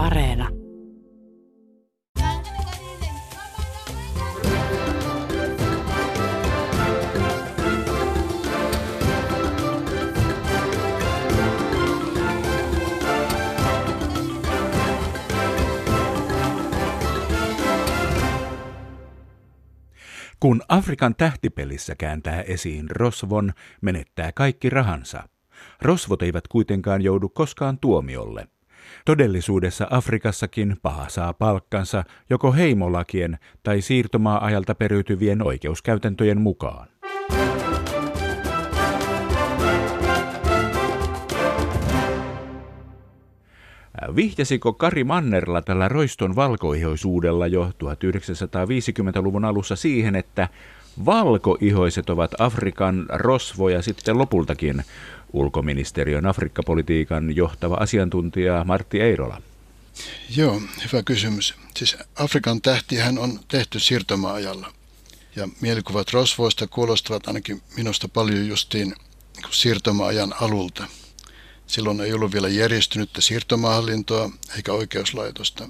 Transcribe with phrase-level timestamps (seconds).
[0.00, 0.48] Areena.
[20.40, 25.28] Kun Afrikan tähtipelissä kääntää esiin rosvon, menettää kaikki rahansa.
[25.82, 28.48] Rosvot eivät kuitenkaan joudu koskaan tuomiolle.
[29.04, 36.88] Todellisuudessa Afrikassakin paha saa palkkansa joko heimolakien tai siirtomaa-ajalta periytyvien oikeuskäytäntöjen mukaan.
[44.16, 50.48] Vihjasiko Kari Mannerla tällä roiston valkoihoisuudella jo 1950-luvun alussa siihen, että
[51.06, 54.82] valkoihoiset ovat Afrikan rosvoja sitten lopultakin
[55.32, 59.42] ulkoministeriön Afrikkapolitiikan johtava asiantuntija Martti Eirola?
[60.36, 60.62] Joo,
[60.92, 61.54] hyvä kysymys.
[61.76, 64.72] Siis Afrikan tähtihän on tehty siirtomaajalla.
[65.36, 70.86] Ja mielikuvat rosvoista kuulostavat ainakin minusta paljon justiin niin siirtomaajan alulta–
[71.70, 75.68] Silloin ei ollut vielä järjestynyttä siirtomaahallintoa eikä oikeuslaitosta.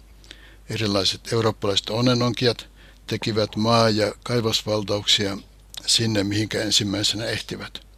[0.71, 2.67] Erilaiset eurooppalaiset onnenonkijat
[3.07, 5.39] tekivät maa- ja kaivosvaltauksia
[5.87, 7.90] sinne, mihinkä ensimmäisenä ehtivät.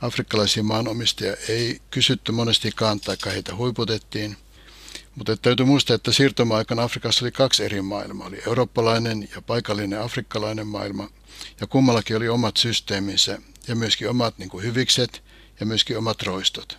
[0.00, 4.36] Afrikkalaisia maanomistajia ei kysytty monestikaan tai heitä huiputettiin,
[5.14, 8.26] mutta täytyy muistaa, että siirtomaa-aikana Afrikassa oli kaksi eri maailmaa.
[8.26, 11.08] Oli eurooppalainen ja paikallinen afrikkalainen maailma,
[11.60, 15.22] ja kummallakin oli omat systeeminsä ja myöskin omat niin kuin hyvikset
[15.60, 16.78] ja myöskin omat roistot.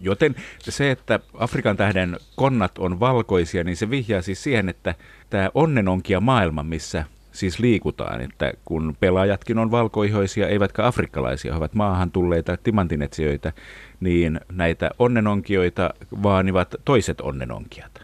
[0.00, 0.36] Joten
[0.68, 4.94] se, että Afrikan tähden konnat on valkoisia, niin se vihjaa siis siihen, että
[5.30, 7.04] tämä onnenonkia maailma, missä
[7.38, 13.52] siis liikutaan, että kun pelaajatkin on valkoihoisia, eivätkä afrikkalaisia, he ovat maahan tulleita timantinetsijöitä,
[14.00, 15.90] niin näitä onnenonkioita
[16.22, 18.00] vaanivat toiset onnenonkijat.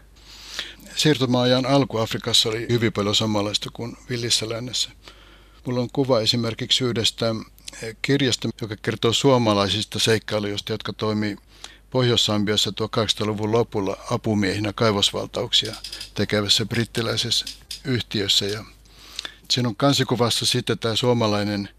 [0.95, 4.89] Siirtomaajan alku Afrikassa oli hyvin paljon samanlaista kuin Villissä lännessä.
[5.65, 7.35] Mulla on kuva esimerkiksi yhdestä
[8.01, 11.37] kirjasta, joka kertoo suomalaisista seikkailuista, jotka toimii
[11.89, 15.75] Pohjois-Sambiassa 1800-luvun lopulla apumiehinä kaivosvaltauksia
[16.13, 17.45] tekevässä brittiläisessä
[17.85, 18.45] yhtiössä.
[18.45, 18.65] Ja
[19.51, 21.69] siinä on kansikuvassa sitten tämä suomalainen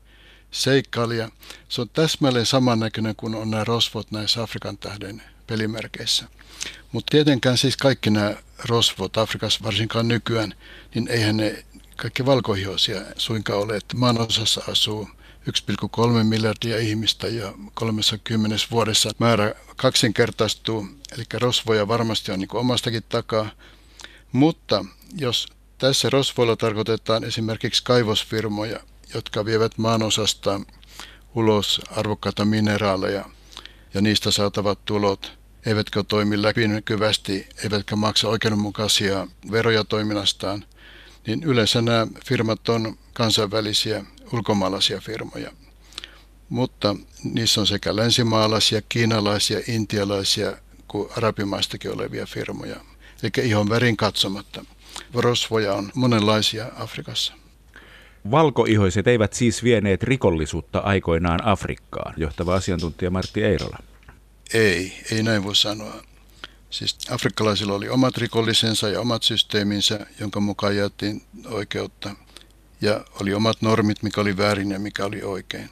[0.50, 1.31] seikkailija.
[1.69, 6.25] Se on täsmälleen samannäköinen kuin on nämä rosvot näissä Afrikan tähden pelimerkeissä.
[6.93, 8.34] Mutta tietenkään siis kaikki nämä
[8.65, 10.55] rosvot Afrikassa, varsinkaan nykyään,
[10.94, 11.65] niin eihän ne
[11.97, 15.09] kaikki valkoihoisia suinkaan ole, että maan osassa asuu
[15.47, 23.50] 1,3 miljardia ihmistä ja 30 vuodessa määrä kaksinkertaistuu, eli rosvoja varmasti on niin omastakin takaa.
[24.32, 24.84] Mutta
[25.19, 25.47] jos
[25.78, 28.81] tässä rosvoilla tarkoitetaan esimerkiksi kaivosfirmoja,
[29.14, 30.60] jotka vievät maanosasta
[31.34, 33.25] ulos arvokkaita mineraaleja
[33.94, 35.32] ja niistä saatavat tulot
[35.66, 40.64] eivätkä toimi läpinäkyvästi, eivätkä maksa oikeudenmukaisia veroja toiminnastaan,
[41.26, 45.53] niin yleensä nämä firmat on kansainvälisiä ulkomaalaisia firmoja.
[46.48, 50.56] Mutta niissä on sekä länsimaalaisia, kiinalaisia, intialaisia
[50.88, 52.76] kuin arabimaistakin olevia firmoja.
[53.22, 54.64] Eli ihon värin katsomatta.
[55.14, 57.34] Rosvoja on monenlaisia Afrikassa.
[58.30, 63.78] Valkoihoiset eivät siis vieneet rikollisuutta aikoinaan Afrikkaan, johtava asiantuntija Martti Eirola.
[64.54, 66.02] Ei, ei näin voi sanoa.
[66.70, 72.14] Siis afrikkalaisilla oli omat rikollisensa ja omat systeeminsä, jonka mukaan jaettiin oikeutta
[72.80, 75.70] ja oli omat normit, mikä oli väärin ja mikä oli oikein.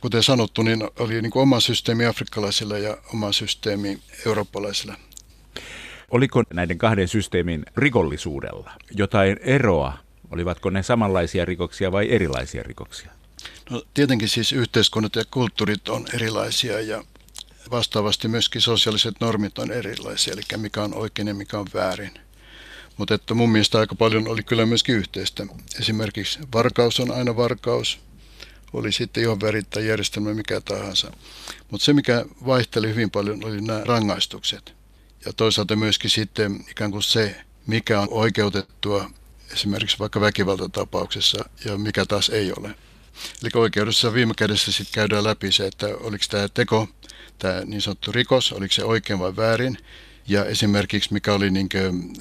[0.00, 4.94] Kuten sanottu, niin oli niin kuin oma systeemi afrikkalaisilla ja oma systeemi eurooppalaisilla.
[6.10, 9.98] Oliko näiden kahden systeemin rikollisuudella jotain eroa?
[10.30, 13.10] Olivatko ne samanlaisia rikoksia vai erilaisia rikoksia?
[13.70, 17.04] No, tietenkin siis yhteiskunnat ja kulttuurit on erilaisia ja
[17.70, 22.14] vastaavasti myöskin sosiaaliset normit on erilaisia, eli mikä on oikein ja mikä on väärin.
[22.96, 25.46] Mutta että mun mielestä aika paljon oli kyllä myöskin yhteistä.
[25.80, 27.98] Esimerkiksi varkaus on aina varkaus,
[28.72, 31.12] oli sitten ihan värittä järjestelmä mikä tahansa.
[31.70, 34.77] Mutta se, mikä vaihteli hyvin paljon, oli nämä rangaistukset.
[35.24, 39.10] Ja toisaalta myöskin sitten ikään kuin se, mikä on oikeutettua
[39.52, 42.74] esimerkiksi vaikka väkivaltatapauksessa ja mikä taas ei ole.
[43.42, 46.88] Eli oikeudessa viime kädessä sitten käydään läpi se, että oliko tämä teko,
[47.38, 49.78] tämä niin sanottu rikos, oliko se oikein vai väärin,
[50.28, 51.68] ja esimerkiksi mikä oli niin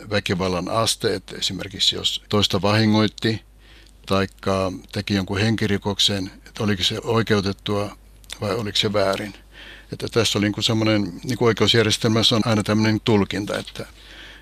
[0.10, 3.42] väkivallan aste, että esimerkiksi jos toista vahingoitti
[4.06, 4.28] tai
[4.92, 7.98] teki jonkun henkirikoksen, että oliko se oikeutettua
[8.42, 9.34] vai oliko se väärin.
[9.92, 13.86] Että tässä oli niin semmoinen niin oikeusjärjestelmässä on aina tämmöinen tulkinta, että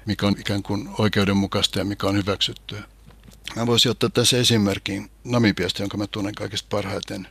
[0.05, 2.83] mikä on ikään kuin oikeudenmukaista ja mikä on hyväksyttyä.
[3.55, 7.27] Mä voisin ottaa tässä esimerkin Namibiasta, jonka mä tunnen kaikista parhaiten.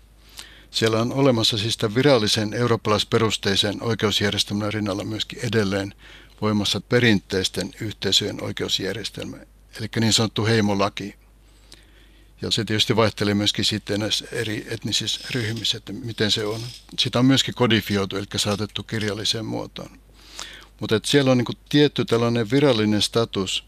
[0.71, 5.95] Siellä on olemassa siis virallisen eurooppalaisperusteisen oikeusjärjestelmän rinnalla myöskin edelleen
[6.41, 9.37] voimassa perinteisten yhteisöjen oikeusjärjestelmä,
[9.79, 11.15] eli niin sanottu heimolaki.
[12.45, 16.61] Ja se tietysti vaihtelee myöskin sitten näissä eri etnisissä ryhmissä, että miten se on.
[16.99, 19.99] Sitä on myöskin kodifioitu, eli saatettu kirjalliseen muotoon.
[20.81, 23.65] Mutta siellä on niin tietty tällainen virallinen status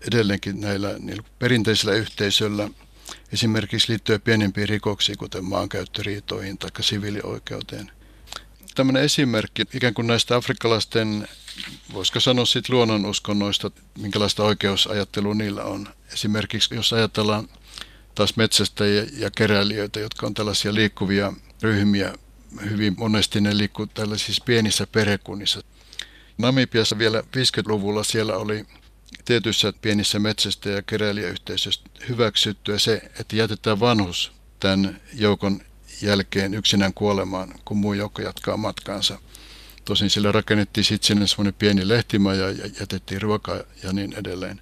[0.00, 2.70] edelleenkin näillä niin perinteisillä yhteisöillä,
[3.32, 7.90] esimerkiksi liittyen pienempiin rikoksiin, kuten maankäyttöriitoihin tai siviilioikeuteen.
[8.74, 11.28] Tällainen esimerkki ikään kuin näistä afrikkalaisten,
[11.92, 15.88] voisiko sanoa sitten luonnonuskonnoista, minkälaista oikeusajattelua niillä on.
[16.12, 17.48] Esimerkiksi jos ajatellaan
[18.18, 21.32] taas metsästäjiä ja keräilijöitä, jotka on tällaisia liikkuvia
[21.62, 22.14] ryhmiä,
[22.70, 25.60] hyvin monesti ne liikkuu tällaisissa pienissä perhekunnissa.
[26.38, 28.66] Namibiassa vielä 50-luvulla siellä oli
[29.24, 35.60] tietyissä pienissä metsästä- ja keräilijäyhteisöissä hyväksyttyä se, että jätetään vanhus tämän joukon
[36.02, 39.18] jälkeen yksinään kuolemaan, kun muu joukko jatkaa matkaansa.
[39.84, 44.60] Tosin sillä rakennettiin sitten sinne semmoinen pieni lehtimaja ja jätettiin ruokaa ja niin edelleen.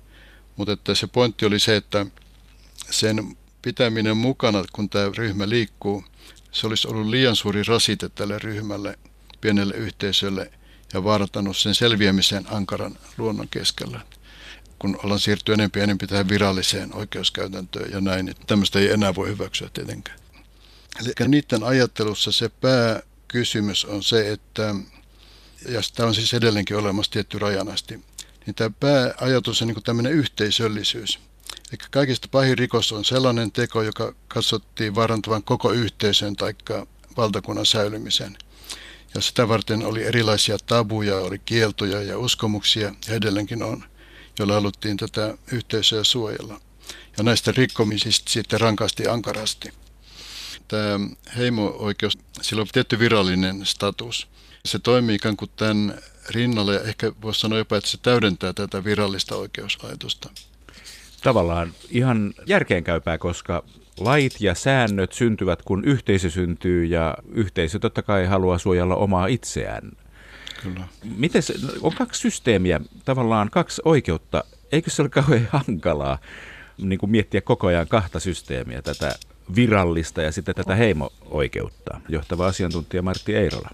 [0.57, 2.07] Mutta että se pointti oli se, että
[2.91, 3.37] sen
[3.67, 6.05] pitäminen mukana, kun tämä ryhmä liikkuu,
[6.53, 8.99] se olisi ollut liian suuri rasite tälle ryhmälle,
[9.41, 10.51] pienelle yhteisölle
[10.93, 14.01] ja vaarantanut sen selviämisen ankaran luonnon keskellä.
[14.79, 19.29] Kun ollaan siirtynyt enempi enempi tähän viralliseen oikeuskäytäntöön ja näin, niin tämmöistä ei enää voi
[19.29, 20.19] hyväksyä tietenkään.
[21.01, 24.75] Eli niiden ajattelussa se pääkysymys on se, että,
[25.69, 28.05] ja tämä on siis edelleenkin olemassa tietty rajan asti,
[28.47, 31.26] niin tämä pääajatus on niin tämmöinen yhteisöllisyys.
[31.73, 36.55] Eli kaikista pahin rikos on sellainen teko, joka katsottiin vaarantavan koko yhteisön tai
[37.17, 38.37] valtakunnan säilymisen.
[39.15, 43.85] Ja sitä varten oli erilaisia tabuja, oli kieltoja ja uskomuksia, ja edelleenkin on,
[44.39, 46.61] joilla haluttiin tätä yhteisöä suojella.
[47.19, 49.73] Ja näistä rikkomisista sitten rankasti ankarasti.
[50.69, 51.01] Tämä
[51.37, 54.29] heimo-oikeus, sillä on tietty virallinen status.
[54.65, 55.99] Se toimii ikään kuin tämän
[56.29, 60.31] rinnalle ja ehkä voisi sanoa jopa, että se täydentää tätä virallista oikeuslaitosta
[61.27, 63.65] tavallaan ihan järkeenkäypää, koska
[64.01, 69.93] lait ja säännöt syntyvät, kun yhteisö syntyy ja yhteisö totta kai haluaa suojella omaa itseään.
[70.63, 70.89] Kyllä.
[71.17, 74.45] Miten se, on kaksi systeemiä, tavallaan kaksi oikeutta.
[74.73, 76.19] Eikö se ole kauhean hankalaa
[76.79, 79.15] niin kuin miettiä koko ajan kahta systeemiä, tätä
[79.55, 83.71] virallista ja sitten tätä heimo-oikeutta, johtava asiantuntija Martti Eirola?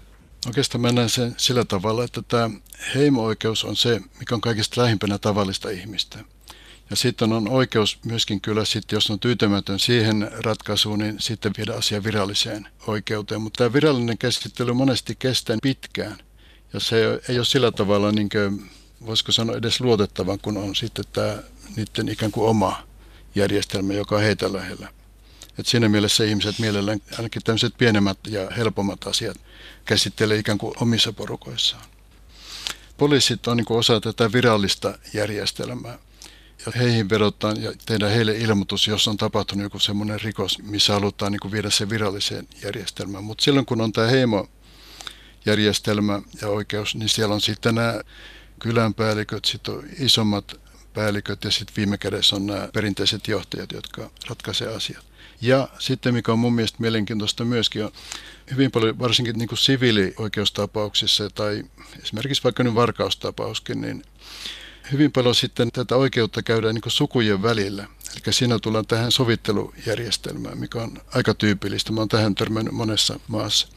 [0.47, 2.49] Oikeastaan mennään sen sillä tavalla, että tämä
[2.95, 6.19] heimo-oikeus on se, mikä on kaikista lähimpänä tavallista ihmistä.
[6.89, 11.73] Ja sitten on oikeus myöskin kyllä, sitten, jos on tyytymätön siihen ratkaisuun, niin sitten viedä
[11.73, 13.41] asia viralliseen oikeuteen.
[13.41, 16.17] Mutta tämä virallinen käsittely monesti kestää pitkään.
[16.73, 18.69] Ja se ei ole sillä tavalla, niin kuin,
[19.05, 21.37] voisiko sanoa edes luotettava, kun on sitten tämä
[21.75, 22.83] niiden ikään kuin oma
[23.35, 24.87] järjestelmä, joka on heitä lähellä.
[25.59, 29.37] Et siinä mielessä ihmiset mielellään ainakin tämmöiset pienemmät ja helpommat asiat
[29.85, 31.85] käsittelee ikään kuin omissa porukoissaan.
[32.97, 35.99] Poliisit on niin osa tätä virallista järjestelmää
[36.65, 41.31] ja heihin vedotaan ja tehdään heille ilmoitus, jos on tapahtunut joku semmoinen rikos, missä halutaan
[41.31, 43.23] niin kuin viedä se viralliseen järjestelmään.
[43.23, 48.01] Mutta silloin kun on tämä heimojärjestelmä ja oikeus, niin siellä on sitten nämä
[48.59, 50.59] kylänpäälliköt, sitten on isommat
[50.93, 55.05] päälliköt ja sitten viime kädessä on nämä perinteiset johtajat, jotka ratkaisevat asiat.
[55.41, 57.91] Ja sitten mikä on mun mielestä mielenkiintoista myöskin on
[58.51, 61.63] hyvin paljon, varsinkin niin kuin siviilioikeustapauksissa tai
[62.03, 64.03] esimerkiksi vaikka nyt varkaustapauskin, niin
[64.91, 67.87] hyvin paljon sitten tätä oikeutta käydään niin sukujen välillä.
[68.13, 71.91] Eli siinä tullaan tähän sovittelujärjestelmään, mikä on aika tyypillistä.
[71.91, 73.67] Mä oon tähän törmännyt monessa maassa.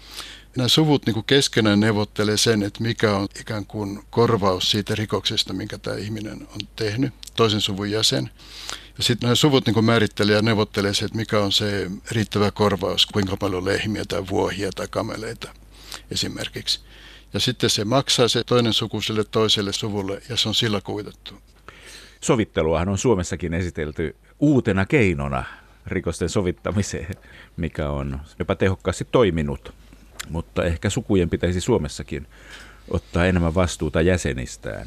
[0.56, 5.78] Nämä suvut niin keskenään neuvottelee sen, että mikä on ikään kuin korvaus siitä rikoksesta, minkä
[5.78, 8.30] tämä ihminen on tehnyt, toisen suvun jäsen.
[8.98, 13.06] Ja sitten nämä suvut niin määrittelee ja neuvottelee se, että mikä on se riittävä korvaus,
[13.06, 15.54] kuinka paljon lehmiä tai vuohia tai kameleita
[16.10, 16.80] esimerkiksi.
[17.36, 21.34] Ja sitten se maksaa se toinen suku sille toiselle suvulle ja se on sillä kuitattu.
[22.20, 25.44] Sovitteluahan on Suomessakin esitelty uutena keinona
[25.86, 27.14] rikosten sovittamiseen,
[27.56, 29.74] mikä on jopa tehokkaasti toiminut.
[30.28, 32.26] Mutta ehkä sukujen pitäisi Suomessakin
[32.90, 34.86] ottaa enemmän vastuuta jäsenistään.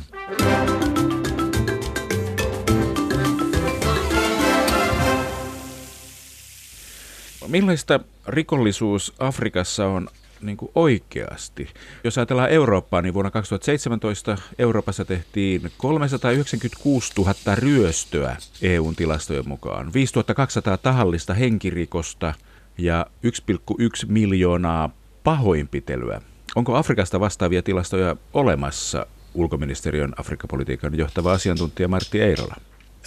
[7.48, 10.10] Millaista rikollisuus Afrikassa on
[10.42, 11.70] niin kuin oikeasti.
[12.04, 20.78] Jos ajatellaan Eurooppaa, niin vuonna 2017 Euroopassa tehtiin 396 000 ryöstöä EUn tilastojen mukaan, 5200
[20.78, 22.34] tahallista henkirikosta
[22.78, 24.90] ja 1,1 miljoonaa
[25.24, 26.22] pahoinpitelyä.
[26.56, 32.56] Onko Afrikasta vastaavia tilastoja olemassa ulkoministeriön Afrikkapolitiikan johtava asiantuntija Martti Eirola?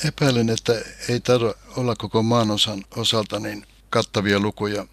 [0.09, 0.73] Epäilen, että
[1.09, 4.87] ei tarvitse olla koko maanosan osalta niin kattavia lukuja.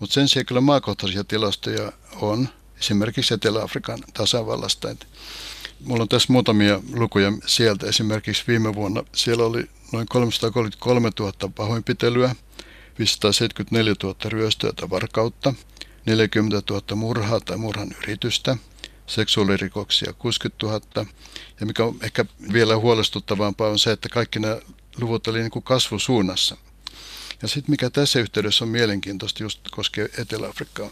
[0.00, 2.48] Mutta sen sijaan kyllä maakohtaisia tilastoja on,
[2.78, 4.90] esimerkiksi Etelä-Afrikan tasavallasta.
[4.90, 5.06] Et
[5.84, 7.86] Mulla on tässä muutamia lukuja sieltä.
[7.86, 12.34] Esimerkiksi viime vuonna siellä oli noin 333 000 pahoinpitelyä,
[12.98, 15.54] 574 000 ryöstöä tai varkautta,
[16.06, 18.56] 40 000 murhaa tai murhan yritystä,
[19.06, 20.80] seksuaalirikoksia 60 000.
[21.60, 24.56] Ja mikä on ehkä vielä huolestuttavampaa on se, että kaikki nämä
[25.00, 26.56] luvut oli niin kasvusuunnassa.
[27.42, 30.90] Ja sitten mikä tässä yhteydessä on mielenkiintoista, just koskee Etelä-Afrikkaa,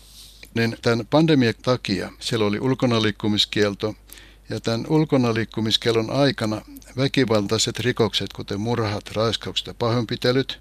[0.54, 3.94] niin tämän pandemian takia siellä oli ulkonaliikkumiskielto,
[4.48, 6.62] ja tämän ulkonaliikkumiskielon aikana
[6.96, 10.60] väkivaltaiset rikokset, kuten murhat, raiskaukset ja pahoinpitelyt,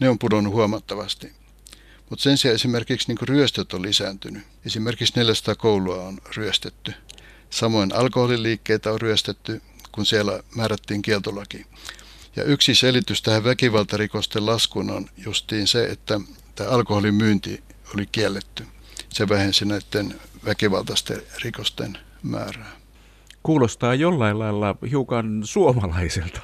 [0.00, 1.32] ne on pudonnut huomattavasti.
[2.10, 4.42] Mutta sen sijaan esimerkiksi niin ryöstöt on lisääntynyt.
[4.66, 6.94] Esimerkiksi 400 koulua on ryöstetty.
[7.50, 9.62] Samoin alkoholiliikkeitä on ryöstetty,
[9.92, 11.66] kun siellä määrättiin kieltolaki.
[12.36, 16.20] Ja yksi selitys tähän väkivaltarikosten laskuun on justiin se, että
[16.54, 17.62] tämä alkoholin myynti
[17.94, 18.64] oli kielletty.
[19.08, 22.72] Se vähensi näiden väkivaltaisten rikosten määrää.
[23.42, 26.40] Kuulostaa jollain lailla hiukan suomalaiselta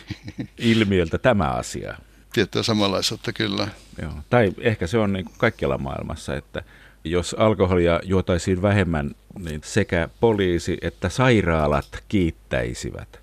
[0.58, 1.98] ilmiöltä tämä asia.
[2.32, 3.68] Tiettyä samanlaisuutta kyllä.
[4.02, 4.12] Joo.
[4.30, 6.62] Tai ehkä se on niin kuin kaikkialla maailmassa, että
[7.04, 13.20] jos alkoholia juotaisiin vähemmän, niin sekä poliisi että sairaalat kiittäisivät.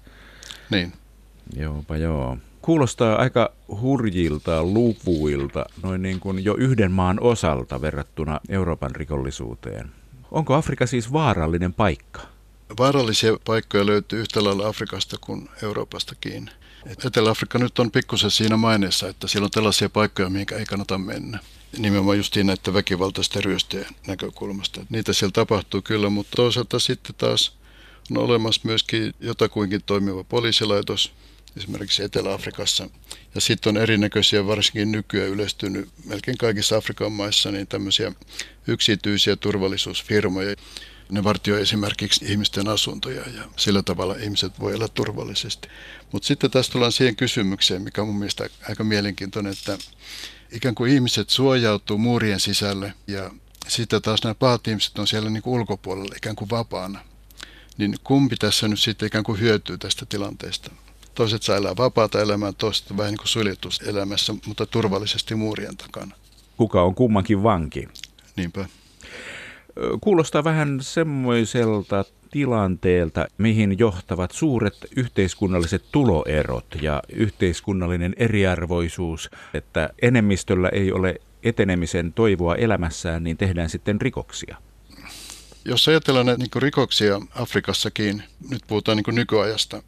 [0.69, 0.93] Niin.
[1.57, 2.37] Joopa joo.
[2.61, 9.91] Kuulostaa aika hurjilta luvuilta noin niin kuin jo yhden maan osalta verrattuna Euroopan rikollisuuteen.
[10.31, 12.21] Onko Afrika siis vaarallinen paikka?
[12.79, 16.49] Vaarallisia paikkoja löytyy yhtä lailla Afrikasta kuin Euroopastakin.
[17.05, 21.39] Etelä-Afrikka nyt on pikkusen siinä maineessa, että siellä on tällaisia paikkoja, mihin ei kannata mennä.
[21.77, 24.85] Nimenomaan just näitä väkivaltaisten ryöstöjen näkökulmasta.
[24.89, 27.57] Niitä siellä tapahtuu kyllä, mutta toisaalta sitten taas
[28.11, 31.13] on olemassa myöskin jotakuinkin toimiva poliisilaitos,
[31.57, 32.89] esimerkiksi Etelä-Afrikassa.
[33.35, 38.11] Ja sitten on erinäköisiä, varsinkin nykyään yleistynyt melkein kaikissa Afrikan maissa, niin tämmöisiä
[38.67, 40.55] yksityisiä turvallisuusfirmoja.
[41.09, 45.67] Ne vartioi esimerkiksi ihmisten asuntoja ja sillä tavalla ihmiset voi elää turvallisesti.
[46.11, 49.77] Mutta sitten tässä tullaan siihen kysymykseen, mikä on mun mielestä aika mielenkiintoinen, että
[50.51, 53.31] ikään kuin ihmiset suojautuu muurien sisälle ja
[53.67, 56.99] sitten taas nämä pahat ihmiset on siellä niin kuin ulkopuolella ikään kuin vapaana.
[57.77, 60.71] Niin kumpi tässä nyt sitten ikään kuin hyötyy tästä tilanteesta?
[61.15, 66.15] Toiset saa elää vapaata elämää, toiset vähän niin kuin suljetussa elämässä, mutta turvallisesti muurien takana.
[66.57, 67.87] Kuka on kummankin vanki?
[68.35, 68.65] Niinpä.
[70.01, 80.91] Kuulostaa vähän semmoiselta tilanteelta, mihin johtavat suuret yhteiskunnalliset tuloerot ja yhteiskunnallinen eriarvoisuus, että enemmistöllä ei
[80.91, 84.57] ole etenemisen toivoa elämässään, niin tehdään sitten rikoksia.
[85.65, 89.83] Jos ajatellaan näitä niin rikoksia Afrikassakin, nyt puhutaan niin nykyajasta,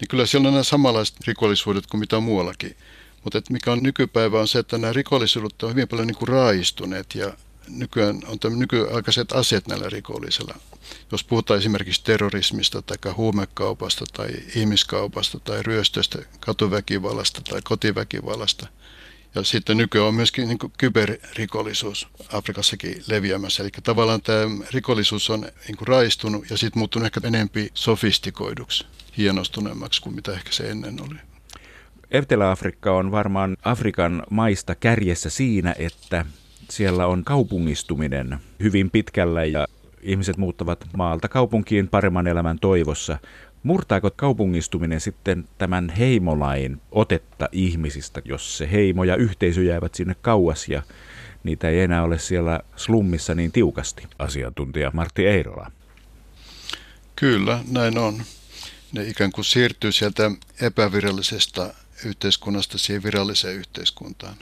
[0.00, 2.76] niin kyllä siellä on nämä samanlaiset rikollisuudet kuin mitä muuallakin.
[3.24, 7.14] Mutta mikä on nykypäivä on se, että nämä rikollisuudet on hyvin paljon niin kuin raajistuneet
[7.14, 7.32] ja
[7.68, 10.54] nykyään on nykyaikaiset aseet näillä rikollisilla.
[11.12, 18.66] Jos puhutaan esimerkiksi terrorismista tai huumekaupasta tai ihmiskaupasta tai ryöstöstä, katuväkivallasta tai kotiväkivallasta.
[19.34, 23.62] Ja sitten nykyään on myöskin niin kyberrikollisuus Afrikassakin leviämässä.
[23.62, 30.02] Eli tavallaan tämä rikollisuus on niin kuin raistunut ja sitten muuttunut ehkä enempi sofistikoiduksi, hienostuneemmaksi
[30.02, 31.18] kuin mitä ehkä se ennen oli.
[32.10, 36.24] Etelä-Afrikka on varmaan Afrikan maista kärjessä siinä, että
[36.70, 39.66] siellä on kaupungistuminen hyvin pitkällä ja
[40.02, 43.18] ihmiset muuttavat maalta kaupunkiin paremman elämän toivossa.
[43.62, 50.68] Murtaako kaupungistuminen sitten tämän heimolain otetta ihmisistä, jos se heimo ja yhteisö jäävät sinne kauas
[50.68, 50.82] ja
[51.44, 54.06] niitä ei enää ole siellä slummissa niin tiukasti?
[54.18, 55.72] Asiantuntija Martti Eirola.
[57.16, 58.22] Kyllä, näin on.
[58.92, 61.74] Ne ikään kuin siirtyy sieltä epävirallisesta
[62.04, 64.36] yhteiskunnasta siihen viralliseen yhteiskuntaan.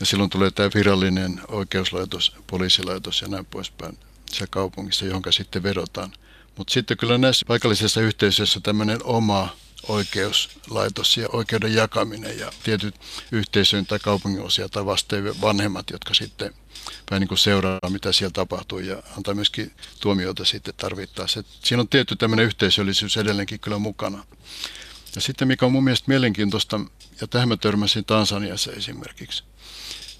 [0.00, 3.98] Ja silloin tulee tämä virallinen oikeuslaitos, poliisilaitos ja näin poispäin
[4.30, 6.12] se kaupungissa, johon sitten vedotaan.
[6.58, 9.56] Mutta sitten kyllä näissä paikallisissa yhteisöissä tämmöinen oma
[9.88, 12.94] oikeuslaitos ja oikeuden jakaminen ja tietyt
[13.32, 16.54] yhteisöjen tai kaupungin osia tai vastaavia vanhemmat, jotka sitten
[17.10, 21.44] vähän niin kuin seuraa, mitä siellä tapahtuu ja antaa myöskin tuomioita sitten tarvittaessa.
[21.64, 24.24] Siinä on tietty tämmöinen yhteisöllisyys edelleenkin kyllä mukana.
[25.14, 26.80] Ja sitten mikä on mun mielestä mielenkiintoista,
[27.20, 29.44] ja tähän mä törmäsin Tansaniassa esimerkiksi,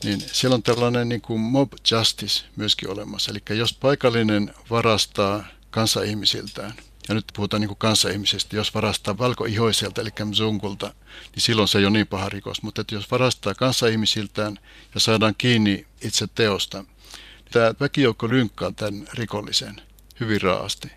[0.04, 3.30] niin siellä on tällainen niin kuin mob justice myöskin olemassa.
[3.30, 6.74] Eli jos paikallinen varastaa kansaihmisiltään,
[7.08, 10.94] ja nyt puhutaan niin kuin kanssaihmisistä, jos varastaa valkoihoiselta, eli mzungulta,
[11.34, 12.62] niin silloin se ei ole niin paha rikos.
[12.62, 14.58] Mutta että jos varastaa kanssaihmisiltään
[14.94, 19.82] ja saadaan kiinni itse teosta, niin tämä väkijoukko lynkkaa tämän rikollisen
[20.20, 20.88] hyvin raasti.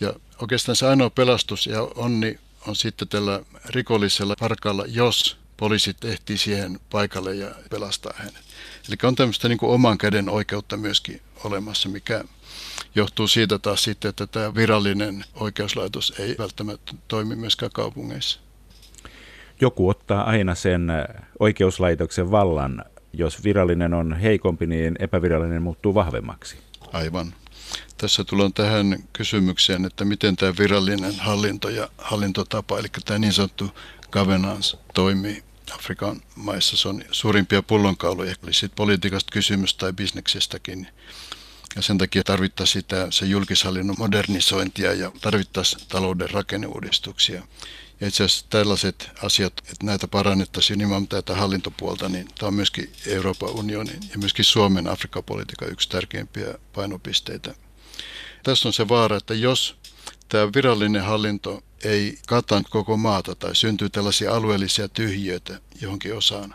[0.00, 6.38] Ja oikeastaan se ainoa pelastus ja onni on sitten tällä rikollisella parkalla, jos poliisit ehtii
[6.38, 8.44] siihen paikalle ja pelastaa hänet.
[8.88, 12.24] Eli on tämmöistä niin oman käden oikeutta myöskin olemassa, mikä
[12.94, 18.40] johtuu siitä taas sitten, että tämä virallinen oikeuslaitos ei välttämättä toimi myöskään kaupungeissa.
[19.60, 20.88] Joku ottaa aina sen
[21.38, 22.84] oikeuslaitoksen vallan.
[23.12, 26.56] Jos virallinen on heikompi, niin epävirallinen muuttuu vahvemmaksi.
[26.92, 27.34] Aivan.
[27.98, 33.70] Tässä tullaan tähän kysymykseen, että miten tämä virallinen hallinto ja hallintotapa, eli tämä niin sanottu
[34.12, 35.42] governance toimii.
[35.74, 40.88] Afrikan maissa se on suurimpia pullonkauloja, oli sitten politiikasta kysymys tai bisneksestäkin.
[41.76, 47.42] Ja sen takia tarvittaisiin sitä, se julkishallinnon modernisointia ja tarvittaisiin talouden rakenneuudistuksia.
[48.00, 52.92] Ja itse asiassa tällaiset asiat, että näitä parannettaisiin nimenomaan tätä hallintopuolta, niin tämä on myöskin
[53.06, 57.54] Euroopan unionin ja myöskin Suomen Afrikka-politiikan yksi tärkeimpiä painopisteitä.
[58.42, 59.76] Tässä on se vaara, että jos
[60.28, 66.54] tämä virallinen hallinto ei kata koko maata tai syntyy tällaisia alueellisia tyhjiöitä johonkin osaan,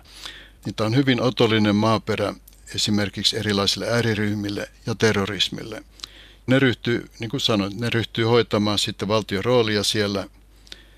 [0.65, 2.33] niin tämä on hyvin otollinen maaperä
[2.75, 5.83] esimerkiksi erilaisille ääriryhmille ja terrorismille.
[6.47, 10.27] Ne ryhtyy, niin kuin sanoin, ne ryhtyy hoitamaan sitten valtion roolia siellä.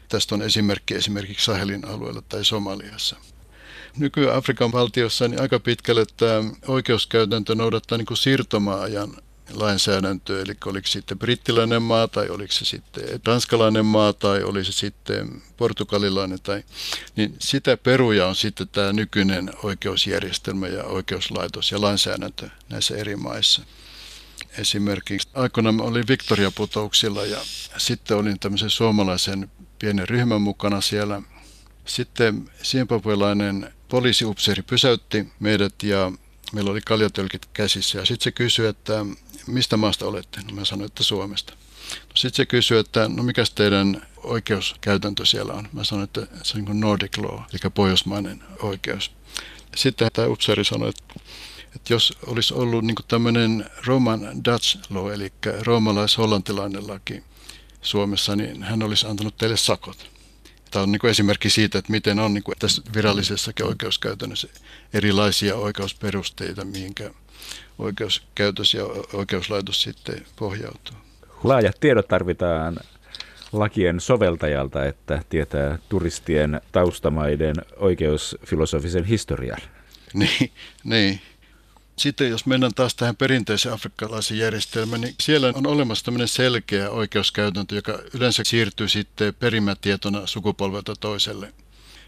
[0.09, 3.15] Tästä on esimerkki esimerkiksi Sahelin alueella tai Somaliassa.
[3.97, 9.17] Nykyään Afrikan valtiossa niin aika pitkälle tämä oikeuskäytäntö noudattaa niin kuin siirtomaajan
[9.51, 14.71] lainsäädäntöä, eli oliko sitten brittiläinen maa tai oliko se sitten tanskalainen maa tai oli se
[14.71, 16.63] sitten portugalilainen, tai,
[17.15, 23.61] niin sitä peruja on sitten tämä nykyinen oikeusjärjestelmä ja oikeuslaitos ja lainsäädäntö näissä eri maissa.
[24.57, 27.37] Esimerkiksi aikoinaan olin Victoria-putouksilla ja
[27.77, 31.21] sitten olin tämmöisen suomalaisen pienen ryhmän mukana siellä.
[31.85, 36.11] Sitten siempapuelainen poliisiupseeri pysäytti meidät ja
[36.53, 39.05] meillä oli kaljatölkit käsissä ja sitten se kysyi, että
[39.47, 40.41] mistä maasta olette?
[40.41, 41.53] No mä sanoin, että Suomesta.
[41.91, 45.69] No sitten se kysyi, että no mikä teidän oikeuskäytäntö siellä on?
[45.73, 49.11] Mä sanoin, että se on niin Nordic law, eli pohjoismainen oikeus.
[49.75, 51.03] Sitten tämä upseeri sanoi, että,
[51.75, 57.23] että jos olisi ollut niin tämmöinen Roman Dutch law, eli roomalais-hollantilainen laki
[57.81, 60.12] Suomessa, niin hän olisi antanut teille sakot.
[60.73, 64.47] Tämä on niin esimerkki siitä, että miten on niin tässä virallisessakin oikeuskäytännössä
[64.93, 67.11] erilaisia oikeusperusteita, mihinkä
[67.79, 70.95] oikeuskäytös ja oikeuslaitos sitten pohjautuu.
[71.43, 72.77] Laajat tiedot tarvitaan
[73.51, 79.61] lakien soveltajalta, että tietää turistien taustamaiden oikeusfilosofisen historian.
[80.13, 80.51] Niin,
[80.83, 81.21] niin.
[81.95, 87.75] Sitten jos mennään taas tähän perinteiseen afrikkalaisen järjestelmään, niin siellä on olemassa tämmöinen selkeä oikeuskäytäntö,
[87.75, 91.53] joka yleensä siirtyy sitten perimätietona sukupolvelta toiselle.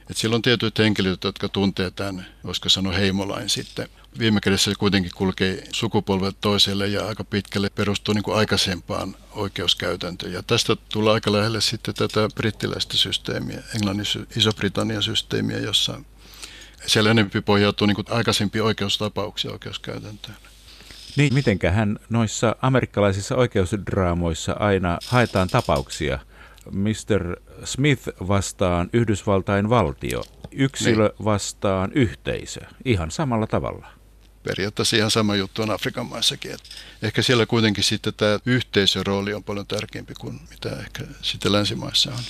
[0.09, 3.89] Et siellä on tietyt henkilöt, jotka tuntee tämän, voisiko sanoa heimolain sitten.
[4.19, 10.33] Viime kädessä se kuitenkin kulkee sukupolvet toiselle ja aika pitkälle perustuu niin kuin aikaisempaan oikeuskäytäntöön.
[10.33, 16.01] Ja tästä tulee aika lähelle sitten tätä brittiläistä systeemiä, Englannin Iso-Britannian systeemiä, jossa
[16.85, 20.37] siellä enemmän pohjautuu niin aikaisempiin oikeustapauksia oikeuskäytäntöön.
[21.15, 26.19] Niin, mitenkähän noissa amerikkalaisissa oikeusdraamoissa aina haetaan tapauksia–
[26.71, 27.41] Mr.
[27.63, 31.25] Smith vastaan Yhdysvaltain valtio, yksilö niin.
[31.25, 33.87] vastaan yhteisö, ihan samalla tavalla.
[34.43, 36.51] Periaatteessa ihan sama juttu on Afrikan maissakin.
[36.51, 36.61] Et
[37.01, 42.23] ehkä siellä kuitenkin sitten tämä yhteisörooli on paljon tärkeämpi kuin mitä ehkä sitten länsimaissa on.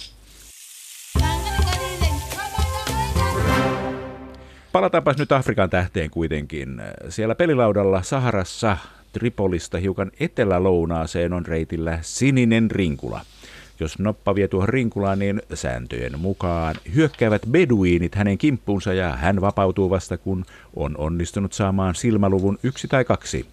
[4.76, 6.82] Palataanpas nyt Afrikan tähteen kuitenkin.
[7.10, 8.78] Siellä pelilaudalla Saharassa
[9.14, 13.22] Tripolista hiukan etelä-lounaaseen on reitillä sininen rinkula–
[13.80, 19.90] jos noppa vie tuohon rinkulaan, niin sääntöjen mukaan hyökkäävät beduiinit hänen kimppuunsa ja hän vapautuu
[19.90, 23.46] vasta kun on onnistunut saamaan silmäluvun yksi tai kaksi.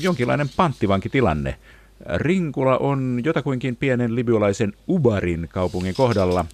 [0.00, 1.56] Jonkinlainen panttivankitilanne.
[2.16, 6.44] Rinkula on jotakuinkin pienen libyalaisen Ubarin kaupungin kohdalla.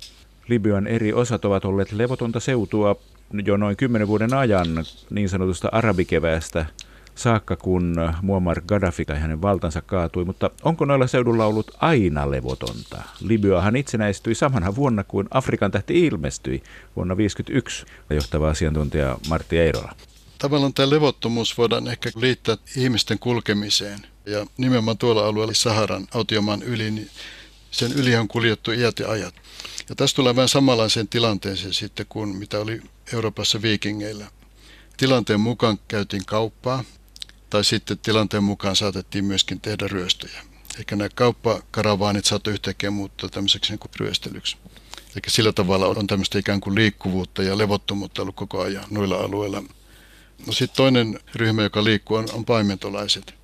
[0.49, 2.97] Libyan eri osat ovat olleet levotonta seutua
[3.45, 6.67] jo noin kymmenen vuoden ajan niin sanotusta arabikeväästä–
[7.17, 13.03] saakka, kun Muammar Gaddafi tai hänen valtansa kaatui, mutta onko noilla seudulla ollut aina levotonta?
[13.21, 16.63] Libyahan itsenäistyi samana vuonna kuin Afrikan tähti ilmestyi
[16.97, 19.93] vuonna 1951, johtava asiantuntija Martti Eirola.
[20.39, 23.99] Tavallaan tämä levottomuus voidaan ehkä liittää ihmisten kulkemiseen.
[24.27, 27.11] Ja nimenomaan tuolla alueella Saharan autiomaan yli, niin
[27.71, 29.35] sen yli on kuljettu iät ja ajat.
[29.89, 32.81] Ja tässä tulee vähän samanlaiseen tilanteeseen sitten kuin mitä oli
[33.13, 34.27] Euroopassa viikingeillä.
[34.97, 36.85] Tilanteen mukaan käytiin kauppaa,
[37.51, 40.43] tai sitten tilanteen mukaan saatettiin myöskin tehdä ryöstöjä.
[40.79, 44.57] Eikä nämä kauppakaravaanit saatu yhtäkkiä muuttua tämmöiseksi niin kuin ryöstelyksi.
[44.97, 49.63] Eli sillä tavalla on tämmöistä ikään kuin liikkuvuutta ja levottomuutta ollut koko ajan noilla alueilla.
[50.47, 53.35] No sitten toinen ryhmä, joka liikkuu, on, on paimentolaiset.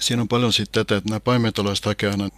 [0.00, 2.30] Siinä on paljon sitten tätä, että nämä paimentolaiset hakevat aina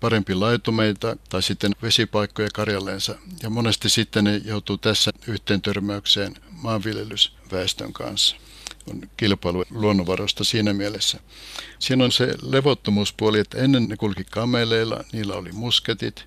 [0.00, 3.14] parempi laitumeita tai sitten vesipaikkoja karjalleensa.
[3.42, 8.36] Ja monesti sitten ne joutuu tässä yhteen törmäykseen maanviljelysväestön kanssa
[8.90, 11.20] on kilpailu luonnonvaroista siinä mielessä.
[11.78, 16.24] Siinä on se levottomuuspuoli, että ennen ne kulki kameleilla, niillä oli musketit.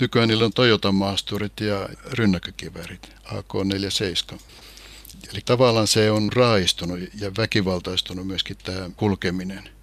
[0.00, 4.38] Nykyään niillä on Toyota-maasturit ja rynnäkkökivärit, AK-47.
[5.32, 9.77] Eli tavallaan se on raaistunut ja väkivaltaistunut myöskin tämä kulkeminen.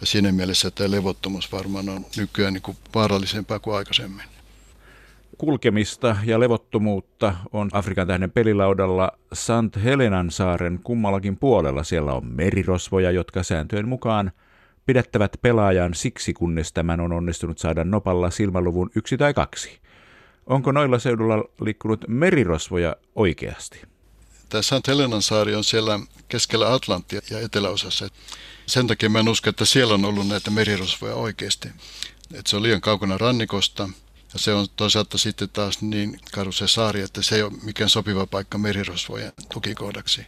[0.00, 4.24] Ja siinä mielessä tämä levottomuus varmaan on nykyään niin kuin vaarallisempaa kuin aikaisemmin
[5.40, 11.82] kulkemista ja levottomuutta on Afrikan tähden pelilaudalla Sant Helenan saaren kummallakin puolella.
[11.82, 14.32] Siellä on merirosvoja, jotka sääntöjen mukaan
[14.86, 19.80] pidättävät pelaajan siksi, kunnes tämän on onnistunut saada nopalla silmäluvun yksi tai kaksi.
[20.46, 23.82] Onko noilla seudulla liikkunut merirosvoja oikeasti?
[24.50, 28.08] Tämä Sant Helenan saari on siellä keskellä Atlanttia ja eteläosassa.
[28.66, 31.68] Sen takia mä en usko, että siellä on ollut näitä merirosvoja oikeasti.
[32.34, 33.88] Että se on liian kaukana rannikosta–
[34.32, 37.90] ja se on toisaalta sitten taas niin karu se saari, että se ei ole mikään
[37.90, 40.26] sopiva paikka merirosvojen tukikohdaksi.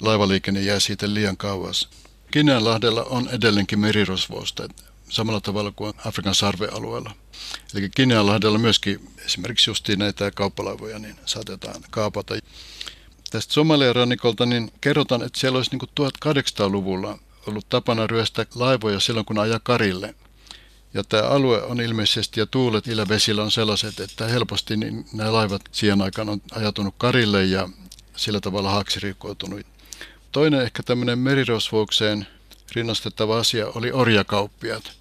[0.00, 1.88] Laivaliikenne jää siitä liian kauas.
[2.30, 4.68] Kineanlahdella on edelleenkin merirosvousta,
[5.08, 7.14] samalla tavalla kuin Afrikan sarvealueella.
[7.74, 12.34] Eli Kineanlahdella myöskin esimerkiksi justiin näitä kauppalaivoja niin saatetaan kaapata.
[13.36, 19.26] Tästä Somalian rannikolta niin kerrotaan, että siellä olisi niin 1800-luvulla ollut tapana ryöstää laivoja silloin,
[19.26, 20.14] kun ajaa karille–
[20.94, 25.62] ja tämä alue on ilmeisesti ja tuulet ilävesillä on sellaiset, että helposti niin nämä laivat
[25.72, 27.68] siihen aikaan on ajatunut karille ja
[28.16, 29.66] sillä tavalla haaksi rikkoutunut.
[30.32, 32.26] Toinen ehkä tämmöinen merirosvoukseen
[32.74, 34.92] rinnastettava asia oli orjakauppiat,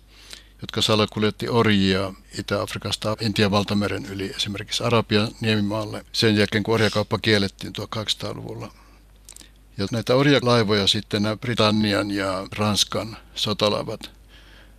[0.62, 7.74] jotka salakuljetti orjia Itä-Afrikasta Intian valtameren yli esimerkiksi Arabian niemimaalle sen jälkeen, kun orjakauppa kiellettiin
[7.78, 8.72] 1800-luvulla.
[9.78, 14.12] Ja näitä orjalaivoja sitten nämä Britannian ja Ranskan sotalaivat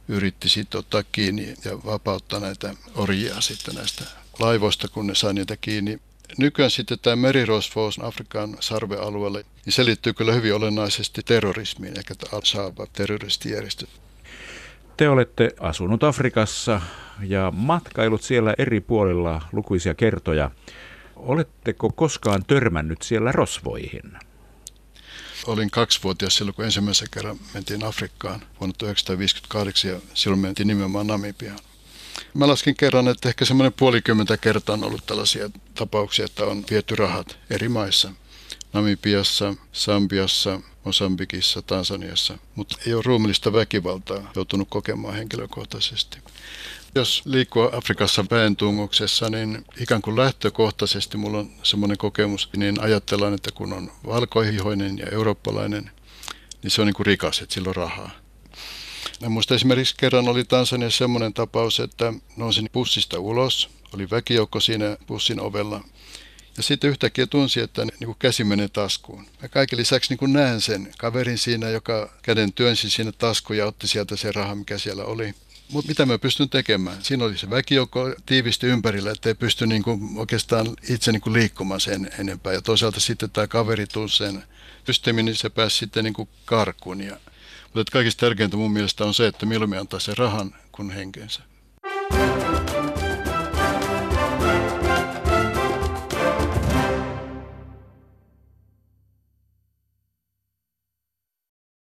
[0.08, 4.04] yritti sitten ottaa kiinni ja vapauttaa näitä orjia sitten näistä
[4.38, 5.98] laivoista, kun ne sai niitä kiinni.
[6.38, 12.90] Nykyään sitten tämä merirosvous Afrikan sarvealueelle, niin se liittyy kyllä hyvin olennaisesti terrorismiin, eikä Al-Shabaab
[12.92, 13.86] terroristijärjestö.
[14.96, 16.80] Te olette asunut Afrikassa
[17.22, 20.50] ja matkailut siellä eri puolilla lukuisia kertoja.
[21.16, 24.12] Oletteko koskaan törmännyt siellä rosvoihin?
[25.46, 31.58] olin kaksivuotias silloin, kun ensimmäisen kerran mentiin Afrikkaan vuonna 1958 ja silloin mentiin nimenomaan Namibiaan.
[32.34, 36.96] Mä laskin kerran, että ehkä semmoinen puolikymmentä kertaa on ollut tällaisia tapauksia, että on viety
[36.96, 38.12] rahat eri maissa.
[38.76, 46.18] Namibiassa, Sambiassa, Mosambikissa, Tansaniassa, mutta ei ole ruumillista väkivaltaa joutunut kokemaan henkilökohtaisesti.
[46.94, 53.50] Jos liikkuu Afrikassa väentungoksessa, niin ikään kuin lähtökohtaisesti mulla on semmoinen kokemus, niin ajatellaan, että
[53.54, 55.90] kun on valkoihoinen ja eurooppalainen,
[56.62, 58.10] niin se on niin kuin rikas, että sillä on rahaa.
[59.20, 64.96] Ja muista esimerkiksi kerran oli Tansaniassa semmoinen tapaus, että nousin bussista ulos, oli väkijoukko siinä
[65.06, 65.84] bussin ovella,
[66.56, 69.26] ja sitten yhtäkkiä tunsi, että niin kuin käsi menee taskuun.
[69.42, 73.66] Ja kaiken lisäksi niin kuin näen sen kaverin siinä, joka käden työnsi sinne taskuun ja
[73.66, 75.34] otti sieltä se raha, mikä siellä oli.
[75.72, 77.04] Mutta mitä mä pystyn tekemään?
[77.04, 82.52] Siinä oli se väkijoukko tiivisti ympärillä, ettei pysty niinku oikeastaan itse niinku liikkumaan sen enempää.
[82.52, 84.42] Ja toisaalta sitten tämä kaveri tunsi sen
[84.86, 87.00] systeemin, niin se pääsi sitten niinku karkuun.
[87.00, 87.16] Ja,
[87.74, 91.42] mutta kaikista tärkeintä mun mielestä on se, että milloin antaa sen rahan kuin henkensä.